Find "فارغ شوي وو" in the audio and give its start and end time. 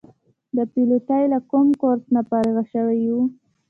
2.29-3.23